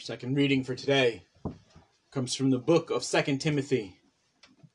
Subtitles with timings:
[0.00, 1.22] second reading for today
[2.10, 3.98] comes from the book of 2 Timothy,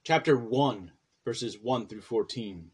[0.03, 0.91] chapter 1,
[1.25, 2.69] verses 1 through 14.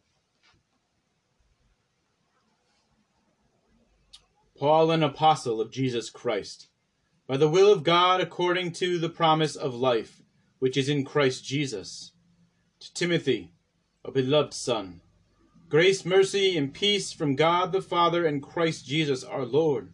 [4.60, 6.68] Paul, an apostle of Jesus Christ,
[7.26, 10.22] by the will of God, according to the promise of life,
[10.60, 12.12] which is in Christ Jesus,
[12.82, 13.54] to Timothy,
[14.04, 15.00] a beloved son,
[15.70, 19.94] grace, mercy, and peace from God the Father and Christ Jesus our Lord.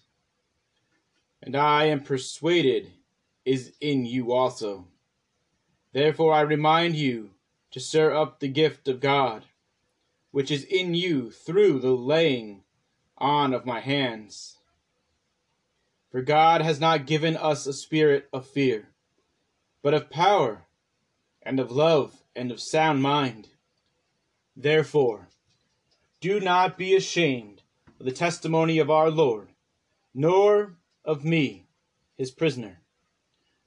[1.41, 2.91] and I am persuaded
[3.45, 4.87] is in you also.
[5.93, 7.31] Therefore I remind you
[7.71, 9.45] to stir up the gift of God,
[10.31, 12.63] which is in you through the laying
[13.17, 14.57] on of my hands.
[16.11, 18.89] For God has not given us a spirit of fear,
[19.81, 20.65] but of power,
[21.41, 23.47] and of love, and of sound mind.
[24.55, 25.29] Therefore,
[26.19, 27.63] do not be ashamed
[27.99, 29.49] of the testimony of our Lord,
[30.13, 31.65] nor of me,
[32.17, 32.81] his prisoner,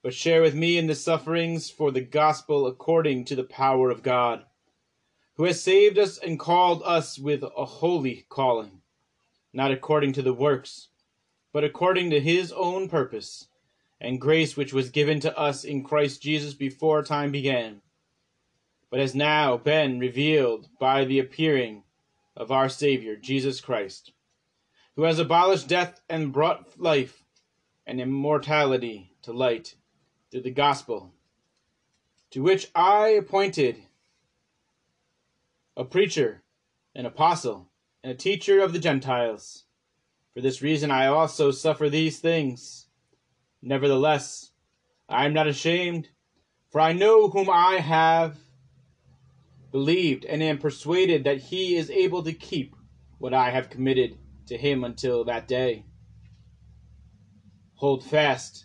[0.03, 4.03] but share with me in the sufferings for the gospel according to the power of
[4.03, 4.45] God,
[5.37, 8.83] who has saved us and called us with a holy calling,
[9.53, 10.89] not according to the works,
[11.53, 13.49] but according to his own purpose
[14.01, 17.81] and grace which was given to us in Christ Jesus before time began,
[18.91, 21.83] but has now been revealed by the appearing
[22.37, 24.13] of our Savior, Jesus Christ,
[24.95, 27.24] who has abolished death and brought life
[27.87, 29.75] and immortality to light
[30.31, 31.13] through the gospel,
[32.31, 33.79] to which I appointed
[35.77, 36.43] a preacher,
[36.95, 37.69] an apostle,
[38.03, 39.65] and a teacher of the Gentiles.
[40.33, 42.87] For this reason I also suffer these things.
[43.63, 44.51] Nevertheless,
[45.09, 46.09] I am not ashamed,
[46.71, 48.37] for I know whom I have
[49.71, 52.77] believed, and am persuaded that he is able to keep
[53.19, 55.85] what I have committed to him until that day.
[57.85, 58.65] Hold fast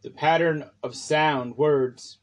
[0.00, 2.16] the pattern of sound words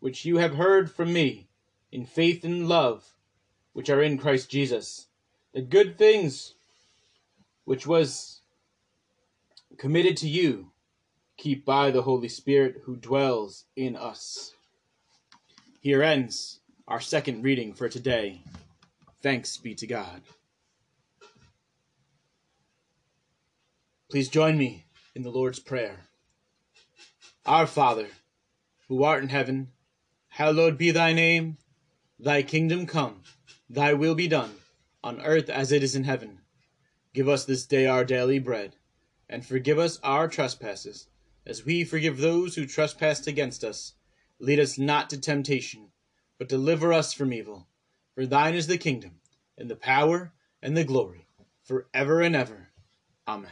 [0.00, 1.46] which you have heard from me
[1.92, 3.14] in faith and love
[3.72, 5.06] which are in Christ Jesus.
[5.54, 6.54] The good things
[7.66, 8.40] which was
[9.78, 10.72] committed to you
[11.36, 14.52] keep by the Holy Spirit who dwells in us.
[15.78, 16.58] Here ends
[16.88, 18.42] our second reading for today.
[19.22, 20.22] Thanks be to God.
[24.10, 26.00] Please join me in the Lord's Prayer.
[27.44, 28.06] Our Father,
[28.88, 29.68] who art in heaven,
[30.28, 31.56] hallowed be thy name.
[32.18, 33.22] Thy kingdom come,
[33.68, 34.52] thy will be done,
[35.02, 36.40] on earth as it is in heaven.
[37.12, 38.76] Give us this day our daily bread,
[39.28, 41.08] and forgive us our trespasses,
[41.46, 43.94] as we forgive those who trespass against us.
[44.38, 45.88] Lead us not to temptation,
[46.38, 47.66] but deliver us from evil.
[48.14, 49.20] For thine is the kingdom,
[49.58, 50.32] and the power,
[50.62, 51.26] and the glory,
[51.64, 52.68] for ever and ever.
[53.26, 53.50] Amen.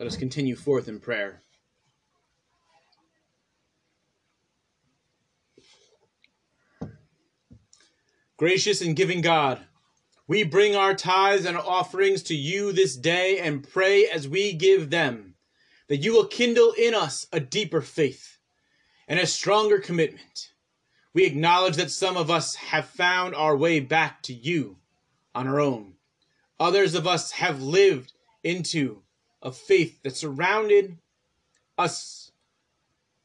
[0.00, 1.42] Let us continue forth in prayer.
[8.38, 9.60] Gracious and giving God,
[10.26, 14.88] we bring our tithes and offerings to you this day and pray as we give
[14.88, 15.34] them
[15.88, 18.38] that you will kindle in us a deeper faith
[19.06, 20.52] and a stronger commitment.
[21.12, 24.78] We acknowledge that some of us have found our way back to you
[25.34, 25.96] on our own.
[26.58, 29.02] Others of us have lived into
[29.42, 30.98] of faith that surrounded
[31.78, 32.32] us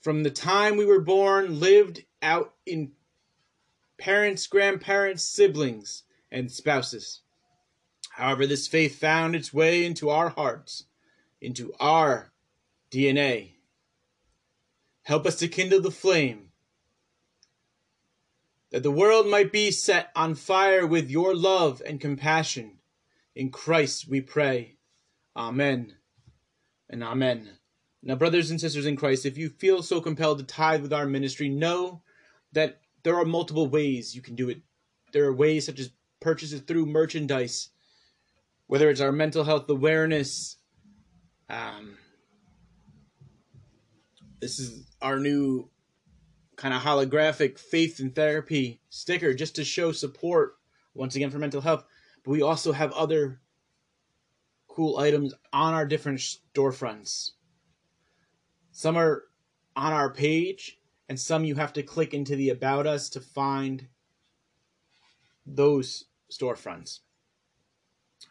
[0.02, 2.92] from the time we were born, lived out in
[3.98, 7.22] parents, grandparents, siblings, and spouses.
[8.12, 10.86] However, this faith found its way into our hearts,
[11.42, 12.32] into our
[12.92, 13.54] DNA.
[15.04, 16.52] Help us to kindle the flame,
[18.72, 22.78] that the world might be set on fire with your love and compassion.
[23.36, 24.78] In Christ we pray.
[25.36, 25.96] Amen
[26.90, 27.50] and amen.
[28.04, 31.08] Now, brothers and sisters in Christ, if you feel so compelled to tithe with our
[31.08, 32.02] ministry, know
[32.52, 34.62] that there are multiple ways you can do it.
[35.12, 37.70] There are ways such as purchases through merchandise,
[38.68, 40.58] whether it's our mental health awareness.
[41.50, 41.98] Um,
[44.40, 45.70] this is our new
[46.56, 50.56] kind of holographic faith and therapy sticker just to show support
[50.94, 51.84] once again for mental health.
[52.24, 53.40] But we also have other
[54.76, 57.32] cool items on our different storefronts.
[58.72, 59.24] Some are
[59.74, 60.78] on our page,
[61.08, 63.88] and some you have to click into the About Us to find
[65.46, 67.00] those storefronts.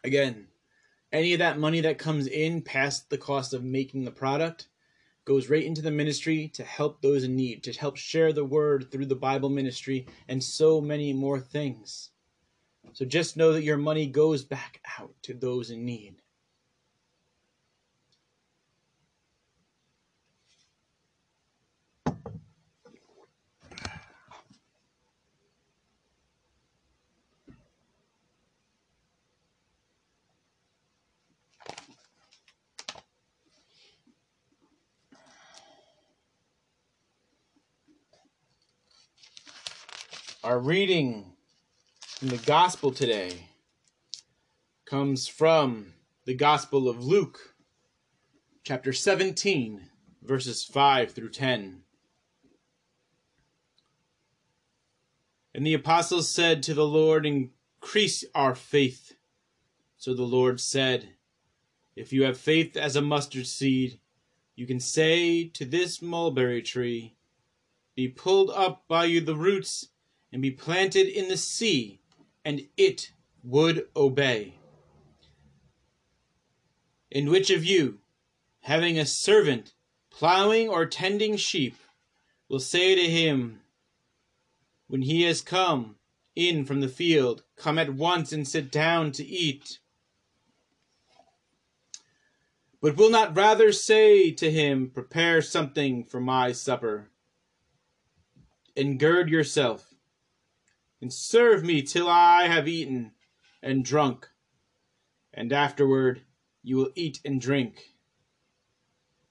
[0.03, 0.47] Again,
[1.11, 4.67] any of that money that comes in past the cost of making the product
[5.23, 8.91] goes right into the ministry to help those in need, to help share the word
[8.91, 12.11] through the Bible ministry, and so many more things.
[12.93, 16.21] So just know that your money goes back out to those in need.
[40.45, 41.33] Our reading
[42.05, 43.47] from the Gospel today
[44.85, 45.93] comes from
[46.25, 47.55] the Gospel of Luke,
[48.63, 49.89] chapter 17,
[50.21, 51.81] verses 5 through 10.
[55.55, 59.15] And the apostles said to the Lord, Increase our faith.
[59.97, 61.15] So the Lord said,
[61.95, 63.99] If you have faith as a mustard seed,
[64.55, 67.15] you can say to this mulberry tree,
[67.95, 69.87] Be pulled up by you the roots
[70.35, 71.97] and be planted in the sea,
[72.43, 73.09] and it
[73.41, 74.53] would obey.
[77.09, 77.99] And which of you,
[78.59, 79.71] having a servant
[80.11, 81.77] plowing or tending sheep,
[82.49, 83.61] will say to him,
[84.89, 85.95] when he has come
[86.35, 89.79] in from the field, Come at once and sit down to eat?
[92.81, 97.07] But will not rather say to him, Prepare something for my supper,
[98.75, 99.94] and gird yourself,
[101.01, 103.11] and serve me till I have eaten
[103.61, 104.29] and drunk,
[105.33, 106.21] and afterward
[106.63, 107.95] you will eat and drink.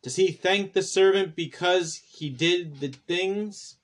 [0.03, 3.77] Does he thank the servant because he did the things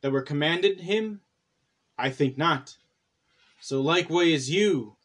[0.00, 1.20] that were commanded him?
[1.96, 2.76] I think not.
[3.60, 4.96] So likewise you,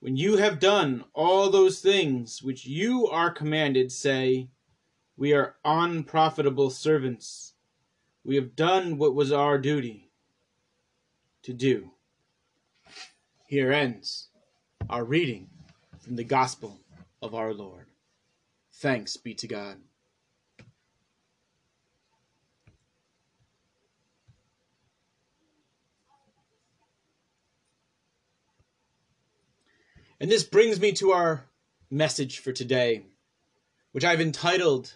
[0.00, 4.50] when you have done all those things which you are commanded, say,
[5.16, 7.54] We are unprofitable servants.
[8.22, 10.07] We have done what was our duty
[11.42, 11.90] to do.
[13.46, 14.28] Here ends
[14.90, 15.48] our reading
[16.00, 16.80] from the Gospel
[17.22, 17.86] of our Lord.
[18.74, 19.78] Thanks be to God.
[30.20, 31.44] And this brings me to our
[31.90, 33.04] message for today,
[33.92, 34.94] which I've entitled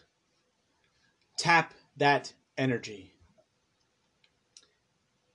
[1.39, 3.12] Tap That Energy.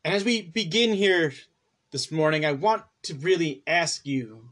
[0.07, 1.33] And as we begin here
[1.92, 4.51] this morning, I want to really ask you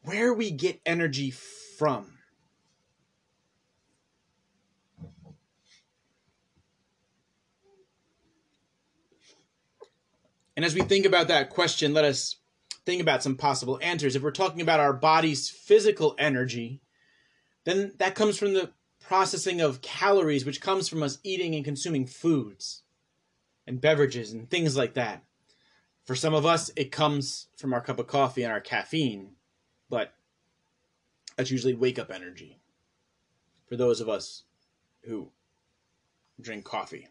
[0.00, 2.06] where we get energy from.
[10.56, 12.36] And as we think about that question, let us
[12.86, 14.16] think about some possible answers.
[14.16, 16.80] If we're talking about our body's physical energy,
[17.64, 18.72] then that comes from the
[19.08, 22.82] processing of calories, which comes from us eating and consuming foods
[23.66, 25.24] and beverages and things like that.
[26.04, 29.30] For some of us, it comes from our cup of coffee and our caffeine,
[29.88, 30.12] but
[31.36, 32.60] that's usually wake up energy
[33.66, 34.42] for those of us
[35.04, 35.30] who
[36.38, 37.08] drink coffee.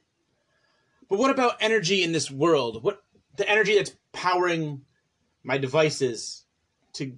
[1.09, 2.83] But what about energy in this world?
[2.83, 3.01] What
[3.37, 4.81] the energy that's powering
[5.43, 6.45] my devices
[6.93, 7.17] to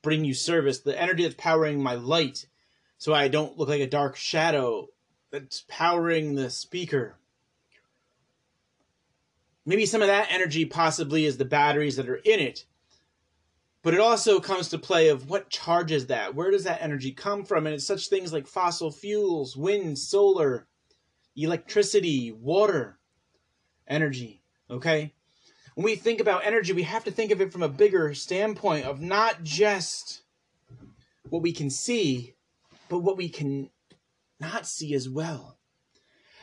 [0.00, 2.46] bring you service, the energy that's powering my light
[3.04, 4.88] so I don't look like a dark shadow
[5.30, 7.18] that's powering the speaker.
[9.66, 12.64] Maybe some of that energy possibly is the batteries that are in it.
[13.82, 16.34] But it also comes to play of what charges that?
[16.34, 17.66] Where does that energy come from?
[17.66, 20.66] And it's such things like fossil fuels, wind, solar,
[21.36, 22.98] electricity, water,
[23.86, 24.40] energy.
[24.70, 25.12] Okay?
[25.74, 28.86] When we think about energy, we have to think of it from a bigger standpoint
[28.86, 30.22] of not just
[31.28, 32.33] what we can see,
[32.88, 33.70] but what we can
[34.40, 35.58] not see as well.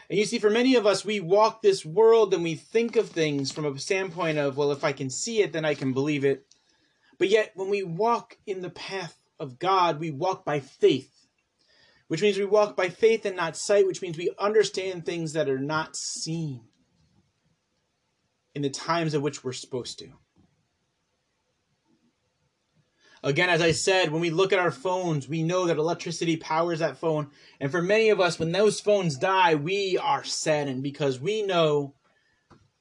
[0.10, 3.10] And you see, for many of us, we walk this world and we think of
[3.10, 6.26] things from a standpoint of, well, if I can see it, then I can believe
[6.26, 6.46] it.
[7.18, 11.28] But yet, when we walk in the path of God, we walk by faith,
[12.08, 15.48] which means we walk by faith and not sight, which means we understand things that
[15.48, 16.62] are not seen
[18.54, 20.12] in the times of which we're supposed to.
[23.24, 26.80] Again, as I said, when we look at our phones, we know that electricity powers
[26.80, 27.30] that phone.
[27.60, 31.94] And for many of us, when those phones die, we are saddened because we know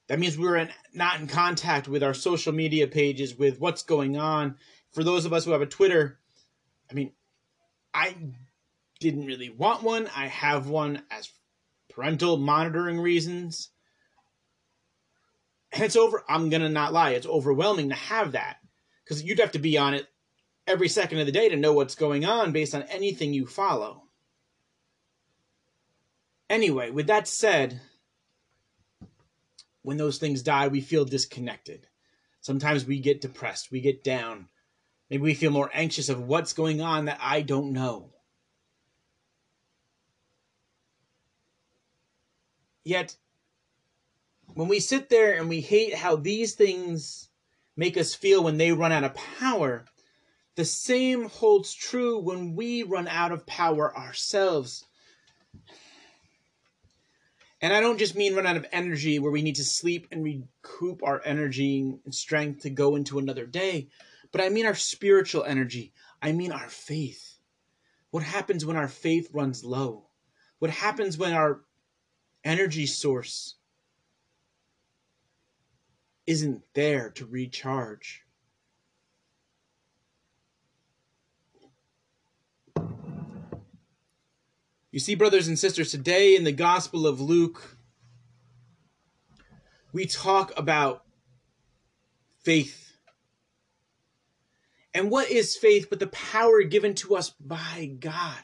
[0.09, 4.17] that means we're in, not in contact with our social media pages, with what's going
[4.17, 4.57] on.
[4.93, 6.19] For those of us who have a Twitter,
[6.91, 7.13] I mean,
[7.93, 8.17] I
[8.99, 10.09] didn't really want one.
[10.17, 11.31] I have one as
[11.91, 13.69] parental monitoring reasons.
[15.73, 16.25] And it's over.
[16.29, 17.11] I'm going to not lie.
[17.11, 18.57] It's overwhelming to have that
[19.05, 20.09] because you'd have to be on it
[20.67, 24.05] every second of the day to know what's going on based on anything you follow.
[26.49, 27.81] Anyway, with that said,
[29.83, 31.87] when those things die, we feel disconnected.
[32.41, 34.49] Sometimes we get depressed, we get down.
[35.09, 38.11] Maybe we feel more anxious of what's going on that I don't know.
[42.85, 43.17] Yet,
[44.55, 47.29] when we sit there and we hate how these things
[47.77, 49.85] make us feel when they run out of power,
[50.61, 54.85] the same holds true when we run out of power ourselves.
[57.63, 60.23] And I don't just mean run out of energy where we need to sleep and
[60.23, 63.89] recoup our energy and strength to go into another day,
[64.33, 65.95] but I mean our spiritual energy.
[66.21, 67.39] I mean our faith.
[68.11, 70.09] What happens when our faith runs low?
[70.59, 71.63] What happens when our
[72.45, 73.55] energy source
[76.27, 78.27] isn't there to recharge?
[84.93, 87.77] You see, brothers and sisters, today in the Gospel of Luke,
[89.93, 91.05] we talk about
[92.43, 92.93] faith.
[94.93, 98.39] And what is faith but the power given to us by God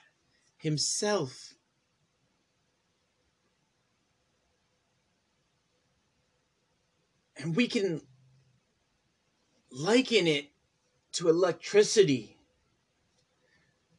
[0.57, 1.55] Himself?
[7.37, 8.03] And we can
[9.73, 10.53] liken it
[11.13, 12.37] to electricity.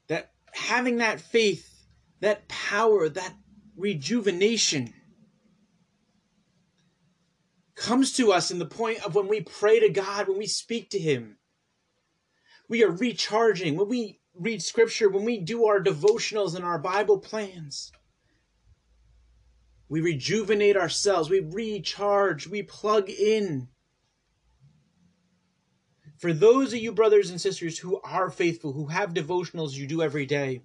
[0.07, 1.76] That having that faith
[2.19, 3.33] that power, that
[3.75, 4.93] rejuvenation
[7.75, 10.89] comes to us in the point of when we pray to God, when we speak
[10.89, 11.37] to Him.
[12.67, 13.77] We are recharging.
[13.77, 17.91] When we read scripture, when we do our devotionals and our Bible plans,
[19.89, 23.69] we rejuvenate ourselves, we recharge, we plug in.
[26.17, 30.01] For those of you, brothers and sisters, who are faithful, who have devotionals you do
[30.01, 30.63] every day,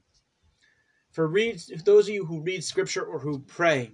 [1.12, 3.92] for read those of you who read scripture or who pray,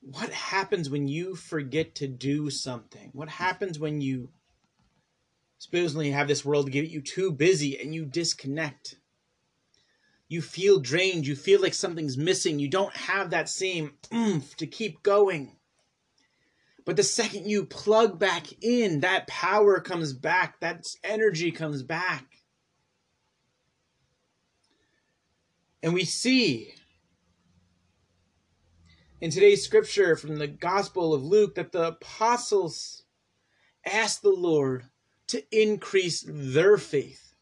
[0.00, 3.10] what happens when you forget to do something?
[3.12, 4.30] What happens when you
[5.58, 8.96] supposedly have this world get you too busy and you disconnect?
[10.28, 14.66] You feel drained, you feel like something's missing, you don't have that same oomph to
[14.66, 15.56] keep going.
[16.84, 22.29] But the second you plug back in, that power comes back, that energy comes back.
[25.82, 26.74] And we see
[29.20, 33.04] in today's scripture from the Gospel of Luke that the apostles
[33.86, 34.84] asked the Lord
[35.28, 37.34] to increase their faith.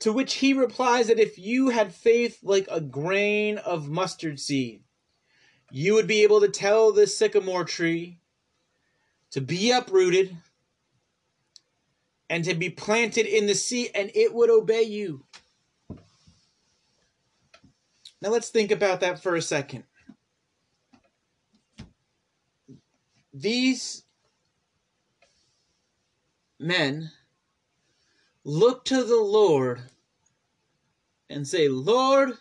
[0.00, 4.82] To which he replies that if you had faith like a grain of mustard seed,
[5.70, 8.18] you would be able to tell this sycamore tree
[9.30, 10.36] to be uprooted
[12.28, 15.24] and to be planted in the sea, and it would obey you.
[18.24, 19.84] Now let's think about that for a second.
[23.34, 24.04] These
[26.58, 27.10] men
[28.42, 29.82] look to the Lord
[31.28, 32.32] and say, Lord,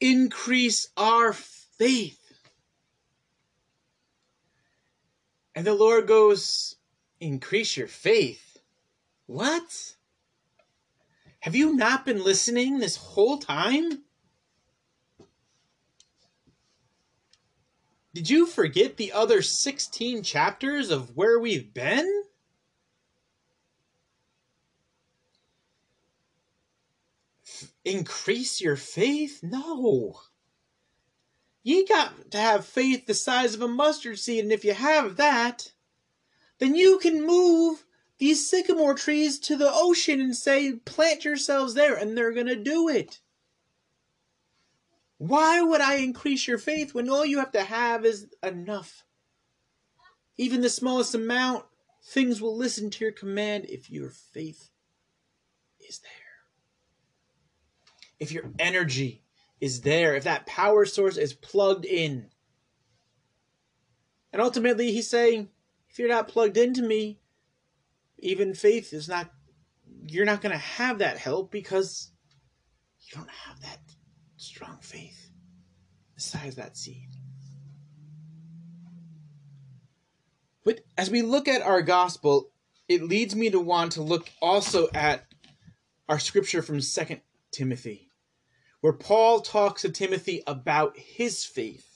[0.00, 2.20] increase our faith.
[5.54, 6.76] And the Lord goes,
[7.20, 8.58] Increase your faith?
[9.24, 9.93] What?
[11.44, 14.04] Have you not been listening this whole time?
[18.14, 22.22] Did you forget the other 16 chapters of where we've been?
[27.84, 29.40] Increase your faith?
[29.42, 30.20] No.
[31.62, 35.16] You got to have faith the size of a mustard seed, and if you have
[35.16, 35.72] that,
[36.58, 37.84] then you can move
[38.18, 42.56] these sycamore trees to the ocean and say, plant yourselves there, and they're going to
[42.56, 43.20] do it.
[45.18, 49.04] Why would I increase your faith when all you have to have is enough?
[50.36, 51.64] Even the smallest amount,
[52.04, 54.70] things will listen to your command if your faith
[55.88, 56.10] is there.
[58.20, 59.22] If your energy
[59.60, 62.26] is there, if that power source is plugged in.
[64.32, 65.48] And ultimately, he's saying,
[65.88, 67.20] if you're not plugged into me,
[68.24, 69.30] even faith is not
[70.06, 72.10] you're not going to have that help because
[73.00, 73.78] you don't have that
[74.36, 75.30] strong faith
[76.16, 77.08] size that seed.
[80.64, 82.50] But as we look at our gospel,
[82.88, 85.26] it leads me to want to look also at
[86.08, 88.08] our scripture from Second Timothy,
[88.80, 91.93] where Paul talks to Timothy about his faith.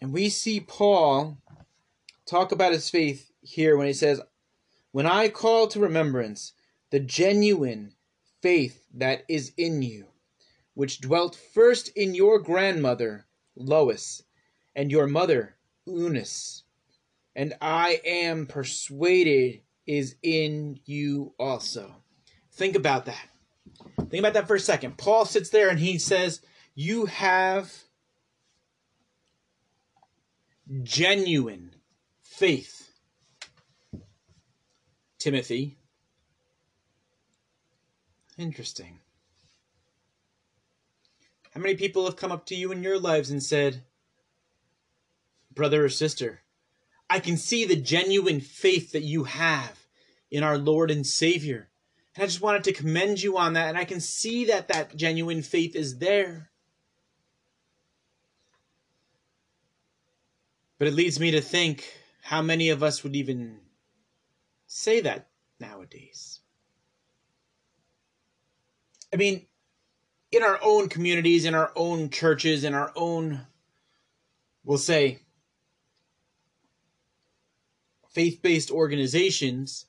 [0.00, 1.38] And we see Paul
[2.26, 4.20] talk about his faith here when he says,
[4.92, 6.52] When I call to remembrance
[6.90, 7.94] the genuine
[8.42, 10.06] faith that is in you,
[10.74, 13.26] which dwelt first in your grandmother,
[13.56, 14.22] Lois,
[14.74, 16.64] and your mother, Eunice,
[17.34, 21.94] and I am persuaded is in you also.
[22.52, 23.28] Think about that.
[23.96, 24.96] Think about that for a second.
[24.98, 26.40] Paul sits there and he says,
[26.74, 27.72] You have
[30.82, 31.74] genuine
[32.22, 32.90] faith.
[35.18, 35.78] Timothy.
[38.38, 39.00] Interesting.
[41.54, 43.82] How many people have come up to you in your lives and said,
[45.54, 46.42] Brother or sister,
[47.08, 49.86] I can see the genuine faith that you have
[50.30, 51.68] in our Lord and Savior.
[52.14, 53.70] And I just wanted to commend you on that.
[53.70, 56.50] And I can see that that genuine faith is there.
[60.78, 61.84] But it leads me to think
[62.22, 63.60] how many of us would even
[64.66, 65.28] say that
[65.58, 66.40] nowadays.
[69.12, 69.46] I mean,
[70.32, 73.46] in our own communities, in our own churches, in our own,
[74.64, 75.20] we'll say,
[78.10, 79.86] faith based organizations,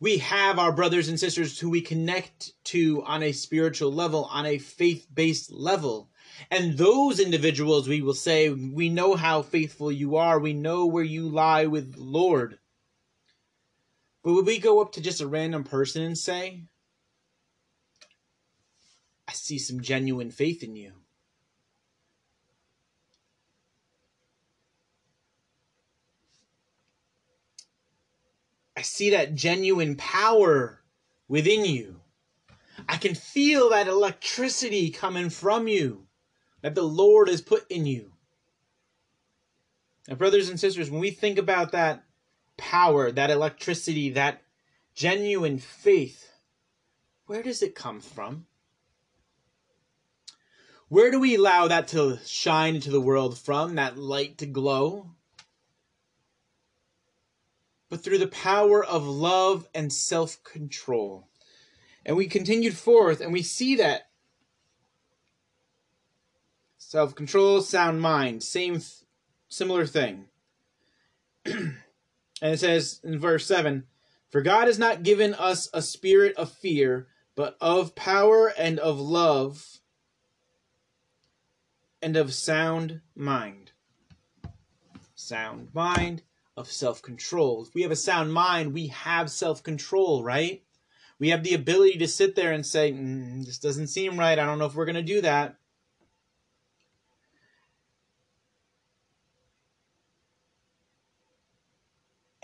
[0.00, 4.46] we have our brothers and sisters who we connect to on a spiritual level, on
[4.46, 6.10] a faith based level.
[6.50, 10.38] And those individuals, we will say, we know how faithful you are.
[10.38, 12.58] We know where you lie with Lord.
[14.22, 16.64] But would we go up to just a random person and say,
[19.26, 20.92] I see some genuine faith in you?
[28.76, 30.82] I see that genuine power
[31.26, 32.00] within you.
[32.88, 36.07] I can feel that electricity coming from you
[36.62, 38.12] that the Lord has put in you.
[40.08, 42.04] Now, brothers and sisters, when we think about that
[42.56, 44.42] power, that electricity, that
[44.94, 46.32] genuine faith,
[47.26, 48.46] where does it come from?
[50.88, 55.10] Where do we allow that to shine into the world from, that light to glow?
[57.88, 61.28] but through the power of love and self control.
[62.04, 64.07] And we continued forth, and we see that
[66.88, 68.80] self control, sound mind, same,
[69.46, 70.24] similar thing.
[71.44, 71.74] and
[72.40, 73.84] it says in verse 7
[74.30, 78.98] For God has not given us a spirit of fear, but of power and of
[78.98, 79.80] love
[82.00, 83.72] and of sound mind.
[85.14, 86.22] Sound mind
[86.56, 87.66] of self control.
[87.68, 90.62] If we have a sound mind, we have self control, right?
[91.18, 94.38] We have the ability to sit there and say, mm, This doesn't seem right.
[94.38, 95.58] I don't know if we're going to do that.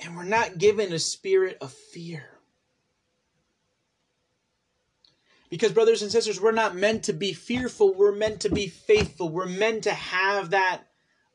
[0.05, 2.29] And we're not given a spirit of fear.
[5.49, 7.95] Because, brothers and sisters, we're not meant to be fearful.
[7.95, 9.31] We're meant to be faithful.
[9.31, 10.83] We're meant to have that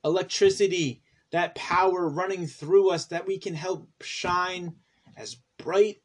[0.06, 1.02] electricity,
[1.32, 4.76] that power running through us that we can help shine
[5.18, 6.02] as bright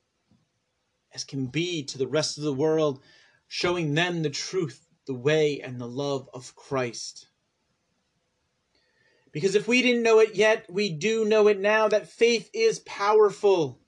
[1.12, 3.00] as can be to the rest of the world,
[3.46, 7.28] showing them the truth, the way, and the love of Christ.
[9.34, 12.78] Because if we didn't know it yet, we do know it now that faith is
[12.78, 13.78] powerful.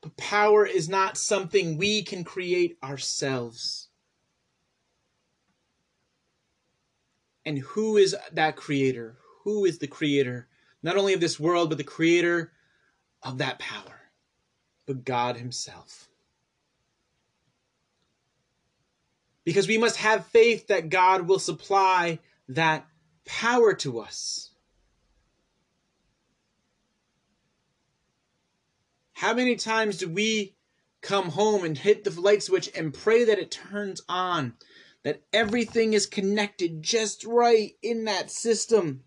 [0.00, 3.88] But power is not something we can create ourselves.
[7.44, 9.18] And who is that creator?
[9.46, 10.48] who is the creator,
[10.82, 12.50] not only of this world, but the creator
[13.22, 14.10] of that power,
[14.86, 16.08] but God Himself.
[19.44, 22.88] Because we must have faith that God will supply that
[23.26, 24.50] power to us.
[29.12, 30.56] How many times do we
[31.02, 34.54] come home and hit the light switch and pray that it turns on,
[35.04, 39.04] that everything is connected just right in that system?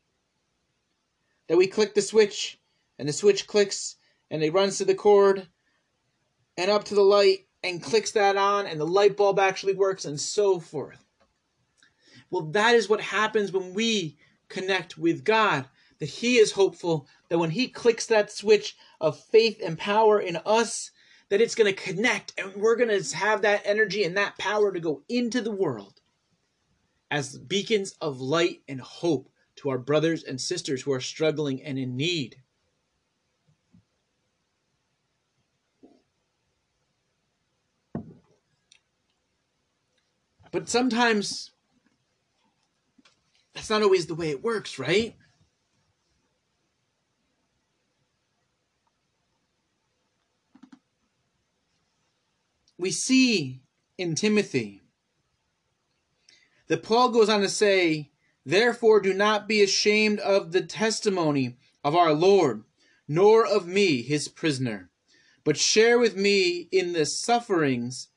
[1.50, 2.62] that we click the switch
[2.98, 3.98] and the switch clicks
[4.32, 5.48] and it runs to the cord
[6.56, 10.06] and up to the light and clicks that on and the light bulb actually works
[10.06, 11.04] and so forth.
[12.32, 15.66] Well, that is what happens when we connect with God.
[16.00, 20.38] That He is hopeful that when He clicks that switch of faith and power in
[20.46, 20.92] us,
[21.30, 24.72] that it's going to connect and we're going to have that energy and that power
[24.72, 26.02] to go into the world
[27.12, 31.78] as beacons of light and hope to our brothers and sisters who are struggling and
[31.78, 32.38] in need.
[40.52, 41.52] But sometimes
[43.60, 45.18] that's not always the way it works, right?
[52.78, 53.60] We see
[53.98, 54.80] in Timothy
[56.68, 58.12] that Paul goes on to say,
[58.46, 62.64] Therefore, do not be ashamed of the testimony of our Lord,
[63.10, 64.90] nor of me, his prisoner,
[65.44, 68.08] but share with me in the sufferings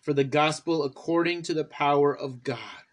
[0.00, 2.85] for the gospel according to the power of God.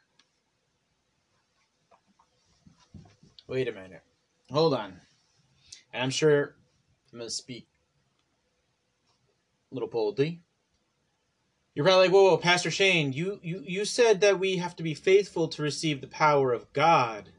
[3.54, 4.02] Wait a minute.
[4.50, 5.00] Hold on.
[5.94, 6.56] And I'm sure
[7.12, 7.68] I'm going to speak
[9.72, 10.42] a little boldly.
[11.76, 14.82] You're probably like, whoa, whoa, Pastor Shane, you, you, you said that we have to
[14.82, 17.30] be faithful to receive the power of God.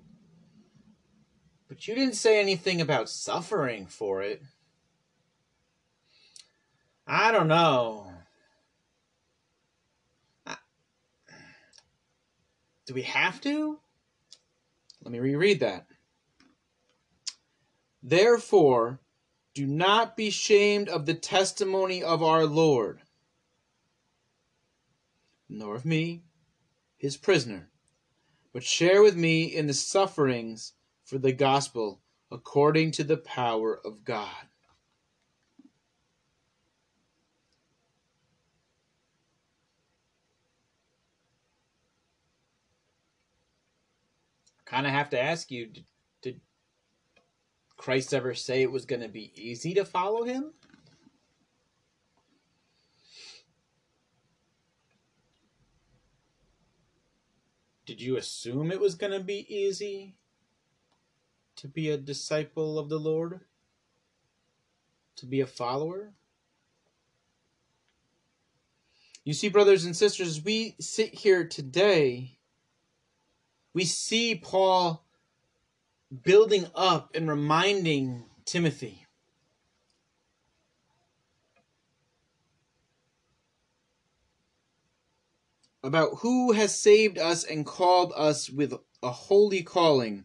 [1.67, 4.41] But you didn't say anything about suffering for it.
[7.09, 8.13] I don't know.
[12.87, 13.81] Do we have to?
[15.03, 15.89] Let me reread that.
[18.07, 19.01] Therefore,
[19.55, 23.01] do not be shamed of the testimony of our Lord,
[25.49, 26.23] nor of me,
[26.99, 27.71] his prisoner,
[28.53, 34.05] but share with me in the sufferings for the gospel according to the power of
[34.05, 34.49] God.
[44.67, 45.71] kind of have to ask you
[47.77, 50.53] Christ ever say it was going to be easy to follow him?
[57.87, 60.17] Did you assume it was going to be easy
[61.57, 63.41] to be a disciple of the Lord?
[65.17, 66.15] To be a follower?
[69.25, 72.39] You see, brothers and sisters, we sit here today
[73.75, 75.04] we see Paul
[76.23, 79.07] building up and reminding Timothy.
[85.83, 88.73] About who has saved us and called us with
[89.03, 90.25] a holy calling,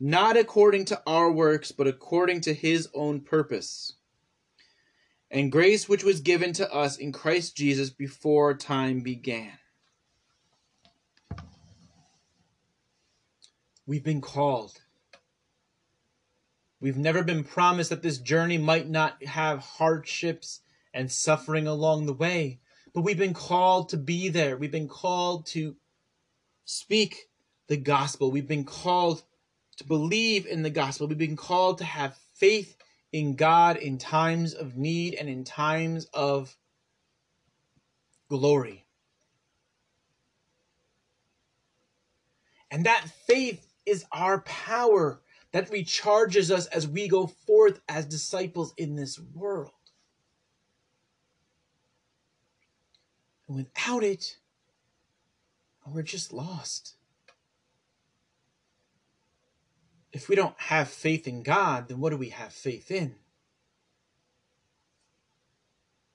[0.00, 3.94] not according to our works, but according to his own purpose,
[5.30, 9.52] and grace which was given to us in Christ Jesus before time began.
[13.86, 14.80] We've been called.
[16.84, 20.60] We've never been promised that this journey might not have hardships
[20.92, 22.60] and suffering along the way,
[22.92, 24.58] but we've been called to be there.
[24.58, 25.76] We've been called to
[26.66, 27.30] speak
[27.68, 28.30] the gospel.
[28.30, 29.22] We've been called
[29.78, 31.06] to believe in the gospel.
[31.06, 32.76] We've been called to have faith
[33.12, 36.54] in God in times of need and in times of
[38.28, 38.84] glory.
[42.70, 45.22] And that faith is our power
[45.54, 49.70] that recharges us as we go forth as disciples in this world.
[53.46, 54.36] And without it,
[55.86, 56.96] we're just lost.
[60.12, 63.14] If we don't have faith in God, then what do we have faith in?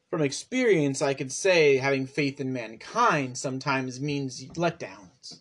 [0.10, 5.40] From experience, I could say having faith in mankind sometimes means letdowns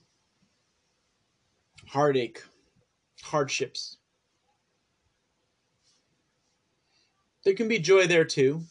[1.89, 2.43] heartache,
[3.23, 3.97] hardships.
[7.45, 8.63] There can be joy there too.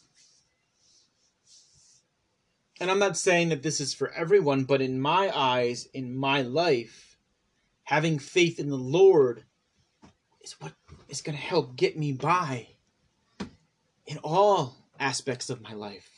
[2.80, 6.42] And I'm not saying that this is for everyone, but in my eyes, in my
[6.42, 7.16] life,
[7.84, 9.44] having faith in the Lord
[10.42, 10.74] is what
[11.08, 12.68] is going to help get me by
[14.06, 16.17] in all aspects of my life.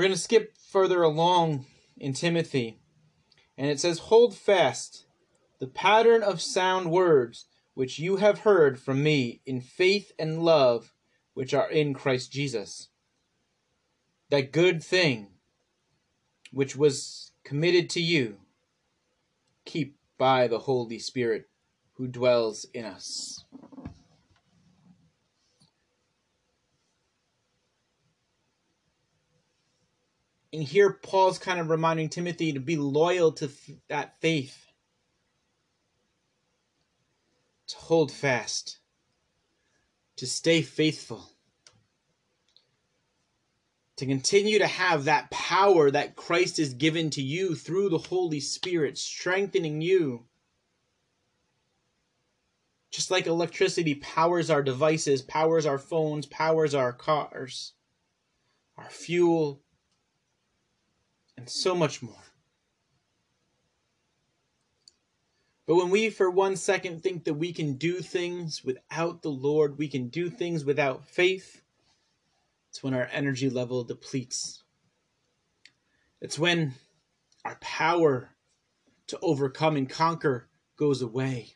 [0.00, 1.66] We're going to skip further along
[1.98, 2.78] in Timothy,
[3.58, 5.04] and it says, Hold fast
[5.58, 10.94] the pattern of sound words which you have heard from me in faith and love
[11.34, 12.88] which are in Christ Jesus.
[14.30, 15.32] That good thing
[16.50, 18.38] which was committed to you,
[19.66, 21.50] keep by the Holy Spirit
[21.96, 23.44] who dwells in us.
[30.52, 34.66] And here Paul's kind of reminding Timothy to be loyal to th- that faith,
[37.68, 38.78] to hold fast,
[40.16, 41.30] to stay faithful.
[44.00, 48.40] to continue to have that power that Christ has given to you through the Holy
[48.40, 50.24] Spirit, strengthening you.
[52.90, 57.74] Just like electricity powers our devices, powers our phones, powers our cars,
[58.78, 59.60] our fuel,
[61.40, 62.22] and so much more.
[65.66, 69.78] But when we for one second think that we can do things without the Lord,
[69.78, 71.62] we can do things without faith,
[72.68, 74.62] it's when our energy level depletes.
[76.20, 76.74] It's when
[77.44, 78.30] our power
[79.06, 81.54] to overcome and conquer goes away.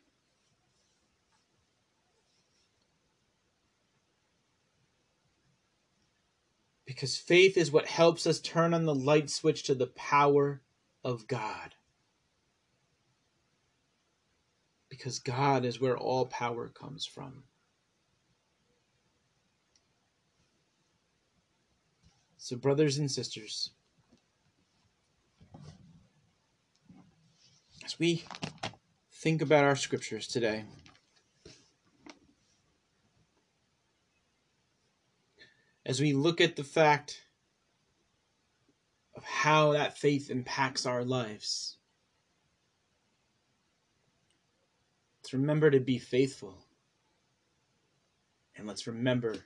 [6.95, 10.63] Because faith is what helps us turn on the light switch to the power
[11.03, 11.75] of God.
[14.89, 17.43] Because God is where all power comes from.
[22.37, 23.71] So, brothers and sisters,
[27.85, 28.23] as we
[29.11, 30.65] think about our scriptures today,
[35.87, 37.23] as we look at the fact
[39.17, 41.77] of how that faith impacts our lives,
[45.21, 46.59] let's remember to be faithful
[48.57, 49.37] and let's remember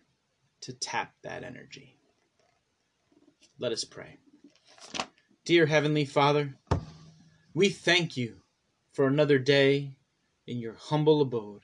[0.60, 1.96] to tap that energy.
[3.58, 4.18] Let us pray.
[5.44, 6.54] Dear Heavenly Father,
[7.54, 8.36] we thank you
[8.92, 9.96] for another day
[10.46, 11.62] in your humble abode.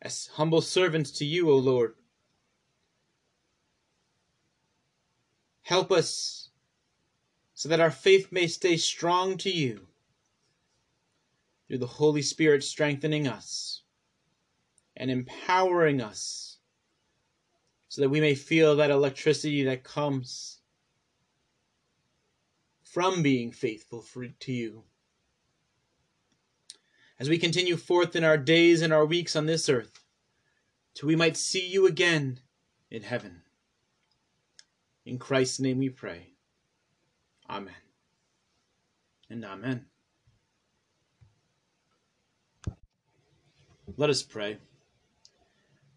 [0.00, 1.94] As humble servants to you, O Lord,
[5.72, 6.50] help us
[7.54, 9.86] so that our faith may stay strong to you
[11.66, 13.80] through the Holy Spirit strengthening us
[14.94, 16.58] and empowering us
[17.88, 20.58] so that we may feel that electricity that comes
[22.82, 24.82] from being faithful for, to you.
[27.18, 30.04] As we continue forth in our days and our weeks on this earth,
[30.92, 32.40] till we might see you again
[32.90, 33.41] in heaven.
[35.04, 36.28] In Christ's name we pray.
[37.50, 37.74] Amen.
[39.28, 39.86] And amen.
[43.96, 44.58] Let us pray.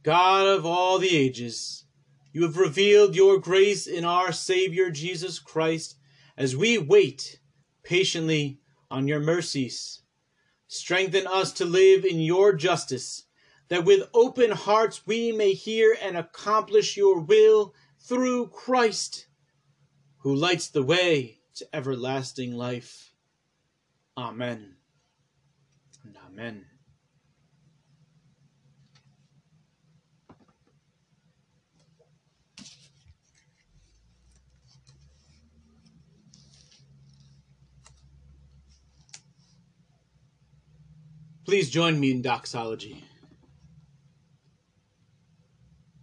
[0.03, 1.85] God of all the ages,
[2.33, 5.95] you have revealed your grace in our Savior Jesus Christ
[6.37, 7.39] as we wait
[7.83, 8.59] patiently
[8.91, 10.01] on your mercies.
[10.67, 13.23] Strengthen us to live in your justice,
[13.69, 17.73] that with open hearts we may hear and accomplish your will
[18.07, 19.25] through Christ,
[20.19, 23.13] who lights the way to everlasting life.
[24.17, 24.75] Amen
[26.03, 26.65] and amen.
[41.45, 43.03] Please join me in doxology.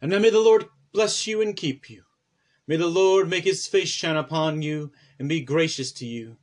[0.00, 2.02] And now may the Lord bless you and keep you.
[2.66, 6.36] May the Lord make his face shine upon you and be gracious to you.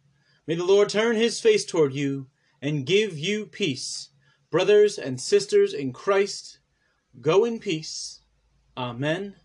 [0.46, 2.28] May the Lord turn his face toward you
[2.62, 4.10] and give you peace.
[4.50, 6.60] Brothers and sisters in Christ,
[7.22, 8.22] Go in peace.
[8.78, 9.36] Amen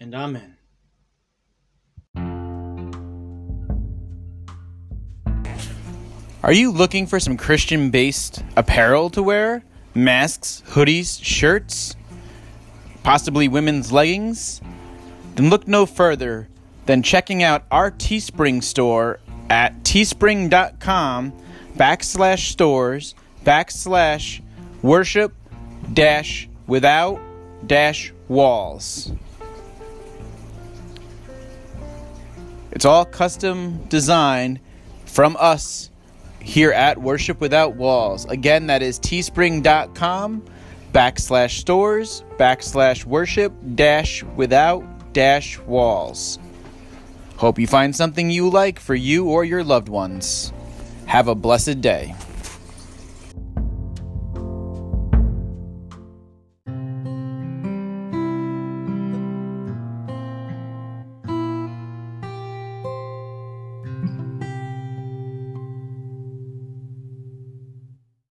[0.00, 0.59] and amen.
[6.42, 9.62] Are you looking for some Christian based apparel to wear?
[9.94, 11.96] Masks, hoodies, shirts,
[13.02, 14.62] possibly women's leggings?
[15.34, 16.48] Then look no further
[16.86, 21.34] than checking out our Teespring store at teespring.com
[21.76, 24.40] backslash stores backslash
[24.80, 25.34] worship
[25.92, 27.20] dash without
[27.66, 29.12] dash walls.
[32.72, 34.58] It's all custom designed
[35.04, 35.89] from us
[36.42, 38.24] here at Worship Without Walls.
[38.26, 40.42] Again, that is teespring.com
[40.92, 46.38] backslash stores backslash worship dash without dash walls.
[47.36, 50.52] Hope you find something you like for you or your loved ones.
[51.06, 52.14] Have a blessed day.